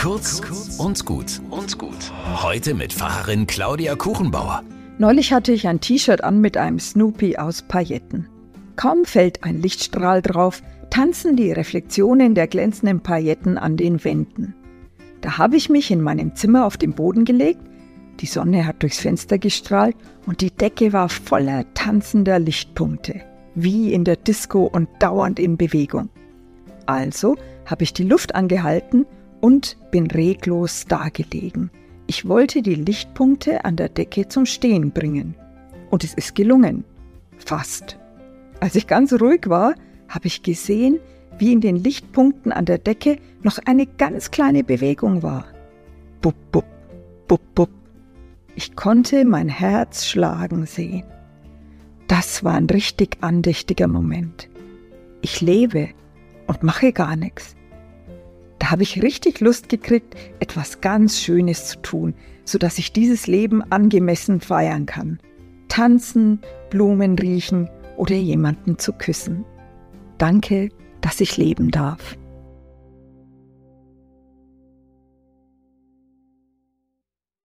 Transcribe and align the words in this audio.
Kurz 0.00 0.40
und 0.78 1.04
gut 1.04 1.42
und 1.50 1.76
gut. 1.76 2.10
Heute 2.42 2.72
mit 2.72 2.90
Pfarrerin 2.90 3.46
Claudia 3.46 3.96
Kuchenbauer. 3.96 4.62
Neulich 4.96 5.30
hatte 5.30 5.52
ich 5.52 5.68
ein 5.68 5.80
T-Shirt 5.80 6.24
an 6.24 6.40
mit 6.40 6.56
einem 6.56 6.78
Snoopy 6.78 7.36
aus 7.36 7.60
Pailletten. 7.60 8.26
Kaum 8.76 9.04
fällt 9.04 9.44
ein 9.44 9.60
Lichtstrahl 9.60 10.22
drauf, 10.22 10.62
tanzen 10.88 11.36
die 11.36 11.52
Reflexionen 11.52 12.34
der 12.34 12.46
glänzenden 12.46 13.00
Pailletten 13.00 13.58
an 13.58 13.76
den 13.76 14.02
Wänden. 14.02 14.54
Da 15.20 15.36
habe 15.36 15.56
ich 15.56 15.68
mich 15.68 15.90
in 15.90 16.00
meinem 16.00 16.34
Zimmer 16.34 16.64
auf 16.64 16.78
den 16.78 16.94
Boden 16.94 17.26
gelegt, 17.26 17.60
die 18.20 18.26
Sonne 18.26 18.66
hat 18.66 18.82
durchs 18.82 19.00
Fenster 19.00 19.36
gestrahlt 19.36 19.96
und 20.24 20.40
die 20.40 20.50
Decke 20.50 20.94
war 20.94 21.10
voller 21.10 21.66
tanzender 21.74 22.38
Lichtpunkte, 22.38 23.20
wie 23.54 23.92
in 23.92 24.04
der 24.04 24.16
Disco 24.16 24.64
und 24.64 24.88
dauernd 24.98 25.38
in 25.38 25.58
Bewegung. 25.58 26.08
Also 26.86 27.36
habe 27.66 27.82
ich 27.82 27.92
die 27.92 28.04
Luft 28.04 28.34
angehalten 28.34 29.04
und 29.40 29.76
bin 29.90 30.06
reglos 30.06 30.86
dagelegen. 30.86 31.70
Ich 32.06 32.26
wollte 32.26 32.62
die 32.62 32.74
Lichtpunkte 32.74 33.64
an 33.64 33.76
der 33.76 33.88
Decke 33.88 34.28
zum 34.28 34.46
Stehen 34.46 34.90
bringen. 34.90 35.34
Und 35.90 36.04
es 36.04 36.14
ist 36.14 36.34
gelungen. 36.34 36.84
Fast. 37.38 37.98
Als 38.60 38.74
ich 38.74 38.86
ganz 38.86 39.12
ruhig 39.12 39.48
war, 39.48 39.74
habe 40.08 40.26
ich 40.26 40.42
gesehen, 40.42 40.98
wie 41.38 41.52
in 41.52 41.60
den 41.60 41.76
Lichtpunkten 41.76 42.52
an 42.52 42.64
der 42.64 42.78
Decke 42.78 43.18
noch 43.42 43.58
eine 43.64 43.86
ganz 43.86 44.30
kleine 44.30 44.64
Bewegung 44.64 45.22
war. 45.22 45.46
Bup, 46.20 46.34
bup, 46.52 46.66
bup, 47.28 47.40
bup. 47.54 47.70
Ich 48.56 48.76
konnte 48.76 49.24
mein 49.24 49.48
Herz 49.48 50.06
schlagen 50.06 50.66
sehen. 50.66 51.04
Das 52.08 52.42
war 52.42 52.54
ein 52.54 52.66
richtig 52.66 53.18
andächtiger 53.20 53.86
Moment. 53.86 54.48
Ich 55.22 55.40
lebe 55.40 55.90
und 56.46 56.62
mache 56.62 56.92
gar 56.92 57.14
nichts. 57.14 57.54
Habe 58.70 58.84
ich 58.84 59.02
richtig 59.02 59.40
Lust 59.40 59.68
gekriegt, 59.68 60.14
etwas 60.38 60.80
ganz 60.80 61.18
Schönes 61.18 61.66
zu 61.66 61.82
tun, 61.82 62.14
sodass 62.44 62.78
ich 62.78 62.92
dieses 62.92 63.26
Leben 63.26 63.64
angemessen 63.72 64.40
feiern 64.40 64.86
kann. 64.86 65.18
Tanzen, 65.66 66.38
Blumen 66.70 67.18
riechen 67.18 67.68
oder 67.96 68.14
jemanden 68.14 68.78
zu 68.78 68.92
küssen. 68.92 69.44
Danke, 70.18 70.68
dass 71.00 71.20
ich 71.20 71.36
leben 71.36 71.72
darf. 71.72 72.16